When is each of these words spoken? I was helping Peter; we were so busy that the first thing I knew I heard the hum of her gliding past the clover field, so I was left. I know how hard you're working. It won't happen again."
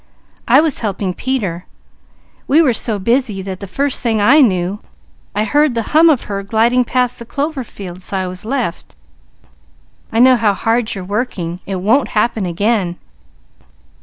I 0.47 0.61
was 0.61 0.79
helping 0.79 1.13
Peter; 1.13 1.67
we 2.47 2.59
were 2.59 2.73
so 2.73 2.97
busy 2.97 3.43
that 3.43 3.59
the 3.59 3.67
first 3.67 4.01
thing 4.01 4.19
I 4.19 4.41
knew 4.41 4.79
I 5.35 5.43
heard 5.43 5.75
the 5.75 5.83
hum 5.93 6.09
of 6.09 6.23
her 6.23 6.41
gliding 6.41 6.83
past 6.83 7.19
the 7.19 7.23
clover 7.25 7.63
field, 7.63 8.01
so 8.01 8.17
I 8.17 8.25
was 8.25 8.43
left. 8.43 8.95
I 10.11 10.17
know 10.17 10.37
how 10.37 10.55
hard 10.55 10.95
you're 10.95 11.03
working. 11.03 11.59
It 11.67 11.81
won't 11.81 12.07
happen 12.17 12.47
again." 12.47 12.97